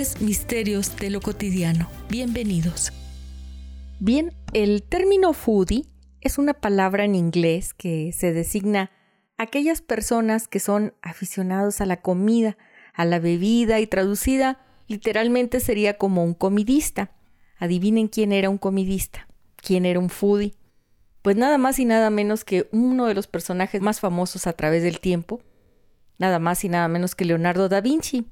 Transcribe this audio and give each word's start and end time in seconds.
Misterios 0.00 0.96
de 0.96 1.10
lo 1.10 1.20
Cotidiano. 1.20 1.86
Bienvenidos. 2.08 2.90
Bien, 3.98 4.32
el 4.54 4.82
término 4.82 5.34
foodie 5.34 5.84
es 6.22 6.38
una 6.38 6.54
palabra 6.54 7.04
en 7.04 7.14
inglés 7.14 7.74
que 7.74 8.10
se 8.14 8.32
designa 8.32 8.90
a 9.36 9.42
aquellas 9.42 9.82
personas 9.82 10.48
que 10.48 10.58
son 10.58 10.94
aficionados 11.02 11.82
a 11.82 11.86
la 11.86 12.00
comida, 12.00 12.56
a 12.94 13.04
la 13.04 13.18
bebida 13.18 13.78
y 13.78 13.86
traducida 13.86 14.64
literalmente 14.86 15.60
sería 15.60 15.98
como 15.98 16.24
un 16.24 16.32
comidista. 16.32 17.12
Adivinen 17.58 18.08
quién 18.08 18.32
era 18.32 18.48
un 18.48 18.56
comidista, 18.56 19.28
quién 19.56 19.84
era 19.84 20.00
un 20.00 20.08
foodie. 20.08 20.54
Pues 21.20 21.36
nada 21.36 21.58
más 21.58 21.78
y 21.78 21.84
nada 21.84 22.08
menos 22.08 22.46
que 22.46 22.70
uno 22.72 23.04
de 23.04 23.12
los 23.12 23.26
personajes 23.26 23.82
más 23.82 24.00
famosos 24.00 24.46
a 24.46 24.54
través 24.54 24.82
del 24.82 24.98
tiempo, 24.98 25.42
nada 26.16 26.38
más 26.38 26.64
y 26.64 26.70
nada 26.70 26.88
menos 26.88 27.14
que 27.14 27.26
Leonardo 27.26 27.68
da 27.68 27.82
Vinci, 27.82 28.24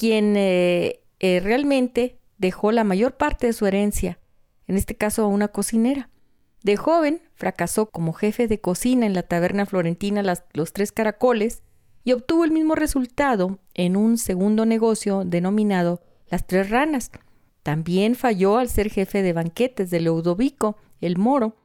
quien 0.00 0.34
eh, 0.34 1.02
eh, 1.18 1.40
realmente 1.40 2.18
dejó 2.38 2.72
la 2.72 2.84
mayor 2.84 3.18
parte 3.18 3.48
de 3.48 3.52
su 3.52 3.66
herencia, 3.66 4.18
en 4.66 4.78
este 4.78 4.96
caso 4.96 5.22
a 5.22 5.26
una 5.26 5.48
cocinera. 5.48 6.08
De 6.62 6.78
joven 6.78 7.20
fracasó 7.34 7.90
como 7.90 8.14
jefe 8.14 8.48
de 8.48 8.62
cocina 8.62 9.04
en 9.04 9.12
la 9.12 9.24
taberna 9.24 9.66
florentina 9.66 10.22
Los 10.54 10.72
Tres 10.72 10.92
Caracoles 10.92 11.62
y 12.02 12.12
obtuvo 12.12 12.44
el 12.44 12.50
mismo 12.50 12.76
resultado 12.76 13.58
en 13.74 13.94
un 13.94 14.16
segundo 14.16 14.64
negocio 14.64 15.24
denominado 15.26 16.00
Las 16.30 16.46
Tres 16.46 16.70
Ranas. 16.70 17.10
También 17.62 18.14
falló 18.14 18.56
al 18.56 18.70
ser 18.70 18.88
jefe 18.88 19.20
de 19.20 19.34
banquetes 19.34 19.90
de 19.90 20.00
Leudovico, 20.00 20.78
el 21.02 21.18
moro, 21.18 21.58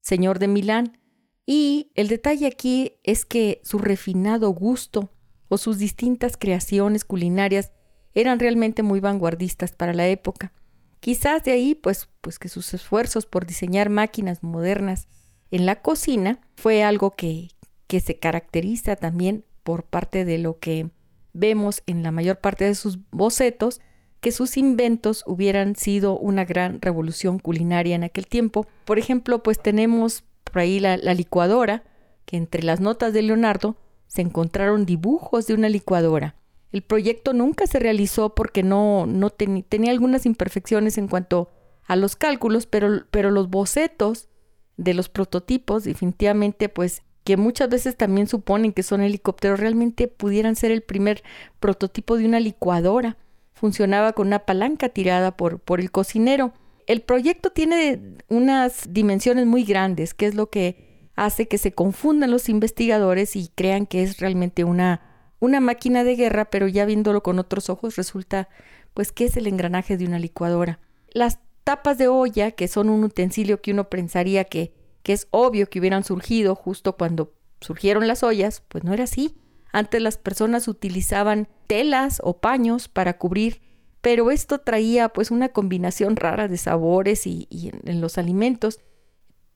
señor 0.00 0.38
de 0.38 0.48
Milán. 0.48 0.98
Y 1.44 1.92
el 1.96 2.08
detalle 2.08 2.46
aquí 2.46 2.92
es 3.02 3.26
que 3.26 3.60
su 3.62 3.76
refinado 3.76 4.48
gusto 4.52 5.10
o 5.48 5.58
sus 5.58 5.76
distintas 5.76 6.38
creaciones 6.38 7.04
culinarias 7.04 7.73
eran 8.14 8.38
realmente 8.38 8.82
muy 8.82 9.00
vanguardistas 9.00 9.72
para 9.72 9.92
la 9.92 10.06
época. 10.08 10.52
Quizás 11.00 11.44
de 11.44 11.52
ahí, 11.52 11.74
pues, 11.74 12.08
pues 12.20 12.38
que 12.38 12.48
sus 12.48 12.72
esfuerzos 12.72 13.26
por 13.26 13.46
diseñar 13.46 13.90
máquinas 13.90 14.42
modernas 14.42 15.06
en 15.50 15.66
la 15.66 15.82
cocina 15.82 16.40
fue 16.56 16.82
algo 16.82 17.14
que, 17.14 17.48
que 17.86 18.00
se 18.00 18.18
caracteriza 18.18 18.96
también 18.96 19.44
por 19.62 19.84
parte 19.84 20.24
de 20.24 20.38
lo 20.38 20.58
que 20.58 20.90
vemos 21.32 21.82
en 21.86 22.02
la 22.02 22.10
mayor 22.10 22.38
parte 22.38 22.64
de 22.64 22.74
sus 22.74 22.98
bocetos, 23.10 23.80
que 24.20 24.32
sus 24.32 24.56
inventos 24.56 25.24
hubieran 25.26 25.76
sido 25.76 26.18
una 26.18 26.44
gran 26.44 26.80
revolución 26.80 27.38
culinaria 27.38 27.94
en 27.94 28.04
aquel 28.04 28.26
tiempo. 28.26 28.66
Por 28.86 28.98
ejemplo, 28.98 29.42
pues 29.42 29.60
tenemos 29.60 30.24
por 30.44 30.60
ahí 30.60 30.80
la 30.80 30.96
licuadora, 30.96 31.82
que 32.24 32.36
entre 32.36 32.62
las 32.62 32.80
notas 32.80 33.12
de 33.12 33.22
Leonardo 33.22 33.76
se 34.06 34.22
encontraron 34.22 34.86
dibujos 34.86 35.46
de 35.46 35.54
una 35.54 35.68
licuadora. 35.68 36.36
El 36.74 36.82
proyecto 36.82 37.32
nunca 37.34 37.68
se 37.68 37.78
realizó 37.78 38.34
porque 38.34 38.64
no, 38.64 39.06
no 39.06 39.30
tenía 39.30 39.92
algunas 39.92 40.26
imperfecciones 40.26 40.98
en 40.98 41.06
cuanto 41.06 41.52
a 41.84 41.94
los 41.94 42.16
cálculos, 42.16 42.66
pero, 42.66 43.06
pero 43.12 43.30
los 43.30 43.48
bocetos 43.48 44.28
de 44.76 44.92
los 44.92 45.08
prototipos 45.08 45.84
definitivamente 45.84 46.68
pues 46.68 47.02
que 47.22 47.36
muchas 47.36 47.68
veces 47.68 47.96
también 47.96 48.26
suponen 48.26 48.72
que 48.72 48.82
son 48.82 49.02
helicópteros, 49.02 49.60
realmente 49.60 50.08
pudieran 50.08 50.56
ser 50.56 50.72
el 50.72 50.82
primer 50.82 51.22
prototipo 51.60 52.16
de 52.16 52.26
una 52.26 52.40
licuadora. 52.40 53.18
Funcionaba 53.52 54.12
con 54.12 54.26
una 54.26 54.40
palanca 54.40 54.88
tirada 54.88 55.36
por, 55.36 55.60
por 55.60 55.78
el 55.78 55.92
cocinero. 55.92 56.54
El 56.88 57.02
proyecto 57.02 57.50
tiene 57.50 58.16
unas 58.26 58.92
dimensiones 58.92 59.46
muy 59.46 59.62
grandes, 59.62 60.12
que 60.12 60.26
es 60.26 60.34
lo 60.34 60.50
que 60.50 61.08
hace 61.14 61.46
que 61.46 61.58
se 61.58 61.70
confundan 61.70 62.32
los 62.32 62.48
investigadores 62.48 63.36
y 63.36 63.52
crean 63.54 63.86
que 63.86 64.02
es 64.02 64.18
realmente 64.18 64.64
una, 64.64 65.13
una 65.44 65.60
máquina 65.60 66.04
de 66.04 66.16
guerra, 66.16 66.46
pero 66.46 66.68
ya 66.68 66.84
viéndolo 66.84 67.22
con 67.22 67.38
otros 67.38 67.70
ojos 67.70 67.96
resulta 67.96 68.48
pues 68.94 69.12
que 69.12 69.24
es 69.24 69.36
el 69.36 69.46
engranaje 69.46 69.96
de 69.96 70.06
una 70.06 70.18
licuadora. 70.18 70.78
Las 71.12 71.40
tapas 71.64 71.98
de 71.98 72.08
olla, 72.08 72.52
que 72.52 72.68
son 72.68 72.88
un 72.88 73.04
utensilio 73.04 73.60
que 73.60 73.72
uno 73.72 73.88
pensaría 73.88 74.44
que, 74.44 74.72
que 75.02 75.12
es 75.12 75.26
obvio 75.30 75.68
que 75.68 75.80
hubieran 75.80 76.04
surgido 76.04 76.54
justo 76.54 76.96
cuando 76.96 77.34
surgieron 77.60 78.06
las 78.06 78.22
ollas, 78.22 78.62
pues 78.68 78.84
no 78.84 78.92
era 78.92 79.04
así. 79.04 79.36
Antes 79.72 80.00
las 80.00 80.18
personas 80.18 80.68
utilizaban 80.68 81.48
telas 81.66 82.20
o 82.22 82.38
paños 82.38 82.88
para 82.88 83.18
cubrir, 83.18 83.62
pero 84.00 84.30
esto 84.30 84.60
traía 84.60 85.08
pues 85.08 85.30
una 85.30 85.48
combinación 85.48 86.16
rara 86.16 86.46
de 86.46 86.56
sabores 86.56 87.26
y, 87.26 87.48
en 87.84 88.00
los 88.00 88.18
alimentos 88.18 88.80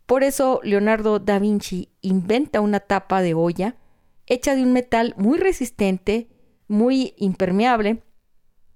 por 0.09 0.25
eso 0.25 0.61
Leonardo 0.65 1.19
da 1.19 1.39
Vinci 1.39 1.91
inventa 2.01 2.63
una 2.63 2.81
tapa 2.81 3.21
de 3.21 3.35
olla 3.35 3.77
hecha 4.29 4.55
de 4.55 4.63
un 4.63 4.73
metal 4.73 5.15
muy 5.17 5.39
resistente, 5.39 6.29
muy 6.69 7.15
impermeable, 7.17 8.03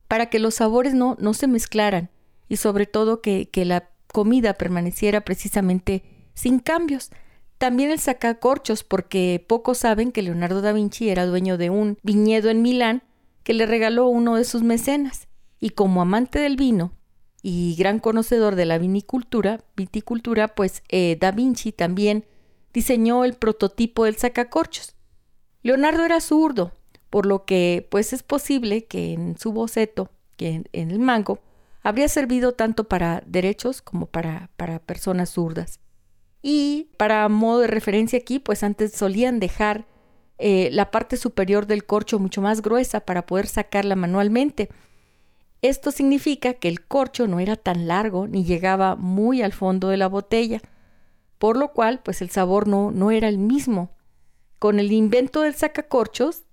para 0.09 0.27
que 0.27 0.39
los 0.39 0.57
sabores 0.57 0.95
no, 0.95 1.17
no 1.21 1.35
se 1.35 1.47
mezclaran 1.47 2.11
y 2.49 2.57
sobre 2.57 2.87
todo 2.87 3.21
que, 3.21 3.49
que 3.49 3.65
la 3.65 3.91
comida 4.13 4.55
permaneciera 4.55 5.23
precisamente 5.23 6.03
sin 6.35 6.59
cambios. 6.59 7.11
También 7.59 7.91
el 7.91 8.01
sacacorchos, 8.01 8.83
porque 8.83 9.45
pocos 9.47 9.79
saben 9.79 10.11
que 10.11 10.23
Leonardo 10.23 10.61
da 10.61 10.73
Vinci 10.73 11.09
era 11.09 11.27
dueño 11.27 11.57
de 11.57 11.71
un 11.71 11.97
viñedo 12.03 12.51
en 12.51 12.61
Milán 12.61 13.03
que 13.45 13.55
le 13.55 13.67
regaló 13.67 14.09
uno 14.09 14.37
de 14.37 14.45
sus 14.45 14.63
mecenas. 14.63 15.29
Y 15.61 15.71
como 15.71 16.03
amante 16.03 16.41
del 16.41 16.57
vino, 16.57 16.93
y 17.43 17.75
gran 17.77 17.99
conocedor 17.99 18.55
de 18.55 18.67
la 18.67 18.79
vinicultura, 18.79 19.65
viticultura, 19.77 20.55
pues 20.55 20.83
eh, 20.89 21.17
Da 21.21 21.33
Vinci 21.33 21.73
también 21.73 22.25
diseñó 22.73 23.25
el 23.25 23.35
prototipo 23.35 24.05
del 24.05 24.17
sacacorchos. 24.17 24.95
Leonardo 25.63 26.05
era 26.05 26.21
zurdo, 26.21 26.73
por 27.11 27.27
lo 27.27 27.45
que 27.45 27.87
pues 27.91 28.13
es 28.13 28.23
posible 28.23 28.85
que 28.85 29.13
en 29.13 29.39
su 29.39 29.53
boceto, 29.53 30.11
que 30.37 30.65
en, 30.73 30.91
el 30.91 30.99
mango, 30.99 31.41
habría 31.83 32.09
servido 32.09 32.53
tanto 32.53 32.85
para 32.85 33.23
derechos 33.27 33.83
como 33.83 34.07
para, 34.07 34.51
para 34.57 34.79
personas 34.79 35.31
zurdas. 35.31 35.81
Y 36.43 36.91
para 36.97 37.29
modo 37.29 37.61
de 37.61 37.69
referencia 37.69 38.19
aquí, 38.19 38.39
pues 38.39 38.63
antes 38.63 38.93
solían 38.93 39.39
dejar 39.39 39.87
eh, 40.39 40.71
la 40.73 40.91
parte 40.91 41.17
superior 41.17 41.67
del 41.67 41.85
corcho 41.85 42.19
mucho 42.19 42.43
más 42.43 42.63
gruesa 42.63 43.01
para 43.01 43.27
poder 43.27 43.47
sacarla 43.47 43.95
manualmente 43.95 44.69
esto 45.63 45.93
significa 45.93 46.55
que 46.55 46.67
el 46.67 46.85
corcho 46.85 47.29
no 47.29 47.39
era 47.39 47.55
tan 47.55 47.87
largo 47.87 48.27
ni 48.27 48.45
llegaba 48.45 48.97
muy 48.97 49.43
al 49.43 49.53
fondo 49.53 49.89
de 49.89 49.97
la 49.97 50.09
botella, 50.09 50.61
por 51.39 51.57
lo 51.57 51.73
cual 51.73 52.01
pues 52.03 52.21
el 52.21 52.31
sabor 52.31 52.67
no, 52.67 52.91
no 52.91 53.13
era 53.13 53.29
el 53.29 53.39
mismo. 53.39 53.91
Con 54.63 54.79
el 54.79 54.93
invento 54.93 55.41
del 55.41 55.57
sacacorchos 55.57 56.45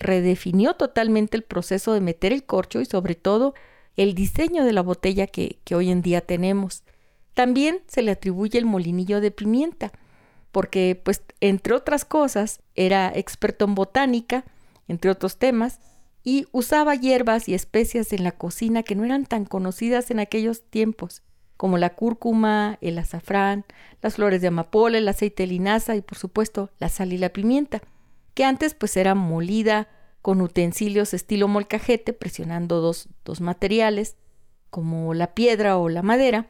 redefinió 0.00 0.74
totalmente 0.74 1.36
el 1.36 1.44
proceso 1.44 1.92
de 1.92 2.00
meter 2.00 2.32
el 2.32 2.42
corcho 2.42 2.80
y 2.80 2.84
sobre 2.84 3.14
todo 3.14 3.54
el 3.94 4.16
diseño 4.16 4.64
de 4.64 4.72
la 4.72 4.82
botella 4.82 5.28
que, 5.28 5.60
que 5.62 5.76
hoy 5.76 5.92
en 5.92 6.02
día 6.02 6.20
tenemos. 6.20 6.82
También 7.32 7.80
se 7.86 8.02
le 8.02 8.10
atribuye 8.10 8.58
el 8.58 8.64
molinillo 8.64 9.20
de 9.20 9.30
pimienta, 9.30 9.92
porque 10.50 11.00
pues 11.00 11.22
entre 11.38 11.74
otras 11.74 12.04
cosas 12.04 12.58
era 12.74 13.12
experto 13.14 13.66
en 13.66 13.76
botánica, 13.76 14.44
entre 14.88 15.12
otros 15.12 15.36
temas, 15.36 15.78
y 16.24 16.48
usaba 16.50 16.96
hierbas 16.96 17.48
y 17.48 17.54
especias 17.54 18.12
en 18.12 18.24
la 18.24 18.32
cocina 18.32 18.82
que 18.82 18.96
no 18.96 19.04
eran 19.04 19.26
tan 19.26 19.44
conocidas 19.44 20.10
en 20.10 20.18
aquellos 20.18 20.64
tiempos, 20.64 21.22
como 21.56 21.78
la 21.78 21.94
cúrcuma, 21.94 22.78
el 22.80 22.98
azafrán, 22.98 23.64
las 24.02 24.16
flores 24.16 24.40
de 24.40 24.48
amapola, 24.48 24.98
el 24.98 25.08
aceite 25.08 25.44
de 25.44 25.48
linaza 25.48 25.96
y 25.96 26.02
por 26.02 26.18
supuesto 26.18 26.70
la 26.78 26.88
sal 26.88 27.12
y 27.12 27.18
la 27.18 27.30
pimienta, 27.30 27.82
que 28.34 28.44
antes 28.44 28.74
pues 28.74 28.96
era 28.96 29.14
molida 29.14 29.88
con 30.22 30.40
utensilios 30.40 31.14
estilo 31.14 31.48
molcajete, 31.48 32.12
presionando 32.12 32.80
dos, 32.80 33.08
dos 33.24 33.40
materiales, 33.40 34.16
como 34.70 35.14
la 35.14 35.34
piedra 35.34 35.76
o 35.76 35.88
la 35.88 36.02
madera, 36.02 36.48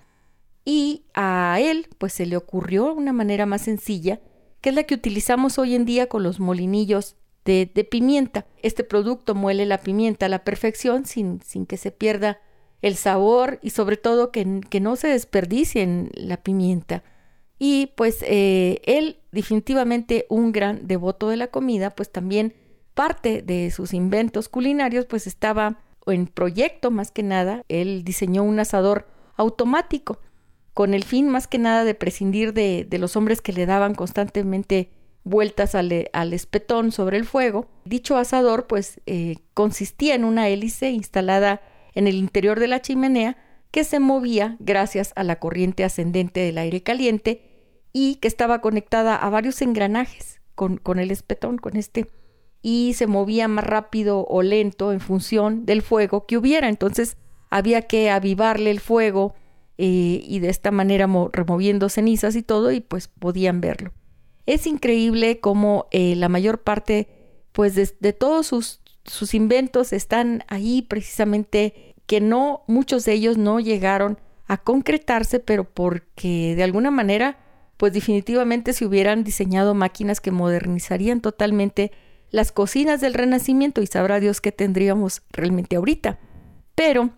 y 0.65 1.05
a 1.13 1.59
él 1.61 1.89
pues 1.99 2.13
se 2.13 2.25
le 2.25 2.37
ocurrió 2.37 2.95
una 2.95 3.13
manera 3.13 3.47
más 3.47 3.63
sencilla, 3.63 4.21
que 4.61 4.71
es 4.71 4.75
la 4.75 4.85
que 4.85 4.95
utilizamos 4.95 5.59
hoy 5.59 5.75
en 5.75 5.85
día 5.85 6.09
con 6.09 6.23
los 6.23 6.41
molinillos 6.41 7.17
de, 7.45 7.67
pimienta. 7.91 8.47
Este 8.63 8.85
producto 8.85 9.35
muele 9.35 9.67
la 9.67 9.79
pimienta 9.79 10.27
a 10.27 10.31
la 10.31 10.45
perfección 10.45 11.05
sin, 11.05 11.43
sin 11.43 11.67
que 11.67 11.77
se 11.77 11.91
pierda 11.91 12.41
el 12.83 12.97
sabor 12.97 13.59
y 13.63 13.71
sobre 13.71 13.97
todo 13.97 14.31
que, 14.31 14.61
que 14.69 14.81
no 14.81 14.97
se 14.97 15.09
desperdicie 15.09 16.11
la 16.15 16.37
pimienta. 16.39 17.03
Y 17.59 17.93
pues 17.97 18.19
eh, 18.27 18.81
él 18.85 19.19
definitivamente 19.33 20.27
un 20.29 20.53
gran 20.53 20.87
devoto 20.87 21.29
de 21.29 21.37
la 21.37 21.47
comida, 21.49 21.91
pues 21.91 22.11
también 22.11 22.55
parte 22.95 23.43
de 23.43 23.71
sus 23.71 23.93
inventos 23.95 24.49
culinarios 24.49 25.07
pues 25.07 25.27
estaba 25.27 25.81
en 26.07 26.27
proyecto 26.27 26.91
más 26.91 27.11
que 27.11 27.23
nada. 27.23 27.63
Él 27.69 28.05
diseñó 28.05 28.43
un 28.43 28.59
asador 28.61 29.07
automático 29.37 30.21
con 30.73 30.93
el 30.93 31.05
fin 31.05 31.29
más 31.29 31.47
que 31.47 31.59
nada 31.59 31.85
de 31.85 31.95
prescindir 31.95 32.53
de, 32.53 32.87
los 32.99 33.17
hombres 33.17 33.41
que 33.41 33.53
le 33.53 33.67
daban 33.67 33.95
constantemente 33.95 34.91
vueltas 35.23 35.75
al, 35.75 35.93
espetón 36.33 36.93
sobre 36.93 37.17
el 37.17 37.25
fuego. 37.25 37.69
Dicho 37.85 38.17
asador 38.17 38.67
pues 38.67 39.01
eh, 39.07 39.37
consistía 39.55 40.15
en 40.15 40.25
una 40.25 40.49
hélice 40.49 40.91
instalada 40.91 41.63
en 41.95 42.07
el 42.07 42.17
interior 42.17 42.61
de 42.61 42.69
la 42.69 42.83
chimenea 42.83 43.37
que 43.71 43.85
se 43.85 44.01
movía 44.01 44.57
gracias 44.61 45.13
a 45.17 45.25
la 45.25 45.39
corriente 45.39 45.85
ascendente 45.85 46.41
del 46.41 46.59
aire 46.59 46.83
caliente 46.83 47.43
y 47.93 48.17
que 48.17 48.29
estaba 48.29 48.61
conectada 48.61 49.17
a 49.17 49.31
varios 49.31 49.61
engranajes 49.63 50.41
con, 50.55 50.77
con 50.77 50.99
el 50.99 51.11
espetón, 51.11 51.59
con 51.59 51.77
este 51.77 52.07
y 52.67 52.95
se 52.95 53.07
movía 53.07 53.47
más 53.47 53.67
rápido 53.67 54.25
o 54.27 54.43
lento 54.43 54.91
en 54.93 55.01
función 55.01 55.67
del 55.67 55.83
fuego 55.83 56.25
que 56.25 56.39
hubiera. 56.39 56.71
Entonces 56.71 57.19
había 57.51 57.83
que 57.83 58.09
avivarle 58.09 58.71
el 58.71 58.81
fuego 58.81 59.35
eh, 59.77 60.25
y 60.27 60.39
de 60.39 60.49
esta 60.49 60.71
manera 60.71 61.07
removiendo 61.33 61.91
cenizas 61.91 62.37
y 62.37 62.43
todo 62.43 62.73
y 62.73 62.81
pues 62.81 63.09
podían 63.09 63.61
verlo. 63.61 63.93
Es 64.47 64.67
increíble 64.67 65.41
cómo 65.41 65.89
eh, 65.91 66.17
la 66.17 66.31
mayor 66.31 66.63
parte 66.63 67.09
pues 67.53 67.75
de, 67.75 68.13
todos 68.15 68.47
sus, 68.47 68.81
sus 69.05 69.35
inventos 69.35 69.93
están 69.93 70.45
ahí 70.49 70.83
precisamente 70.83 71.95
que 72.07 72.21
no, 72.21 72.63
muchos 72.67 73.05
de 73.05 73.13
ellos 73.13 73.39
no 73.39 73.61
llegaron 73.61 74.19
a 74.47 74.59
concretarse, 74.59 75.41
pero 75.41 75.65
porque 75.65 76.55
de 76.55 76.63
alguna 76.63 76.91
manera 76.91 77.39
pues 77.77 77.93
definitivamente 77.93 78.73
se 78.73 78.87
hubieran 78.87 79.25
diseñado 79.25 79.75
máquinas 79.75 80.21
que 80.21 80.31
modernizarían 80.31 81.21
totalmente 81.21 81.93
las 82.31 82.53
cocinas 82.53 83.01
del 83.01 83.15
Renacimiento 83.15 83.83
y 83.83 83.87
sabrá 83.87 84.21
Dios 84.21 84.41
qué 84.41 84.53
tendríamos 84.53 85.23
realmente 85.31 85.77
ahorita. 85.77 86.19
Pero, 86.75 87.11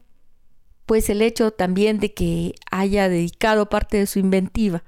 pues 0.85 1.09
el 1.09 1.23
hecho 1.23 1.53
también 1.53 1.99
de 1.99 2.13
que 2.13 2.55
haya 2.71 3.09
dedicado 3.09 3.69
parte 3.69 3.99
de 3.99 4.07
su 4.07 4.19
inventiva 4.19 4.85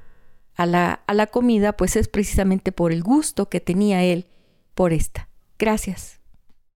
a 0.55 0.67
la, 0.67 1.03
a 1.07 1.15
la 1.15 1.29
comida, 1.29 1.77
pues 1.77 1.97
es 1.97 2.09
precisamente 2.09 2.73
por 2.73 2.93
el 2.93 3.03
gusto 3.03 3.49
que 3.49 3.61
tenía 3.61 4.05
él 4.05 4.27
por 4.75 4.93
esta. 4.93 5.29
Gracias. 5.59 6.18